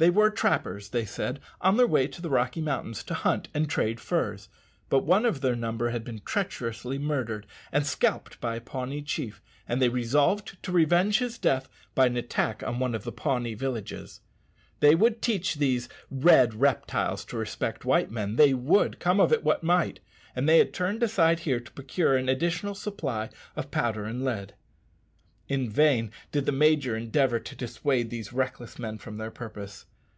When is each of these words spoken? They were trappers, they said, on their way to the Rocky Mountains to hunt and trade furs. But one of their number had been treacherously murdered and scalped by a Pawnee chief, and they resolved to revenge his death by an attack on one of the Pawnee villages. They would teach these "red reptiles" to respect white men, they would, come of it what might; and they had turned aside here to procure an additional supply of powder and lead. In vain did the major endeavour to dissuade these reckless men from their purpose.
They 0.00 0.08
were 0.08 0.30
trappers, 0.30 0.88
they 0.88 1.04
said, 1.04 1.40
on 1.60 1.76
their 1.76 1.86
way 1.86 2.06
to 2.08 2.22
the 2.22 2.30
Rocky 2.30 2.62
Mountains 2.62 3.04
to 3.04 3.12
hunt 3.12 3.48
and 3.52 3.68
trade 3.68 4.00
furs. 4.00 4.48
But 4.88 5.04
one 5.04 5.26
of 5.26 5.42
their 5.42 5.54
number 5.54 5.90
had 5.90 6.04
been 6.04 6.22
treacherously 6.24 6.98
murdered 6.98 7.46
and 7.70 7.86
scalped 7.86 8.40
by 8.40 8.56
a 8.56 8.62
Pawnee 8.62 9.02
chief, 9.02 9.42
and 9.68 9.78
they 9.82 9.90
resolved 9.90 10.56
to 10.62 10.72
revenge 10.72 11.18
his 11.18 11.36
death 11.36 11.68
by 11.94 12.06
an 12.06 12.16
attack 12.16 12.62
on 12.62 12.78
one 12.78 12.94
of 12.94 13.04
the 13.04 13.12
Pawnee 13.12 13.52
villages. 13.52 14.22
They 14.78 14.94
would 14.94 15.20
teach 15.20 15.56
these 15.56 15.90
"red 16.10 16.54
reptiles" 16.54 17.22
to 17.26 17.36
respect 17.36 17.84
white 17.84 18.10
men, 18.10 18.36
they 18.36 18.54
would, 18.54 19.00
come 19.00 19.20
of 19.20 19.34
it 19.34 19.44
what 19.44 19.62
might; 19.62 20.00
and 20.34 20.48
they 20.48 20.56
had 20.56 20.72
turned 20.72 21.02
aside 21.02 21.40
here 21.40 21.60
to 21.60 21.72
procure 21.72 22.16
an 22.16 22.26
additional 22.26 22.74
supply 22.74 23.28
of 23.54 23.70
powder 23.70 24.06
and 24.06 24.24
lead. 24.24 24.54
In 25.46 25.68
vain 25.68 26.12
did 26.30 26.46
the 26.46 26.52
major 26.52 26.96
endeavour 26.96 27.40
to 27.40 27.56
dissuade 27.56 28.08
these 28.08 28.32
reckless 28.32 28.78
men 28.78 28.96
from 28.98 29.16
their 29.18 29.32
purpose. 29.32 29.84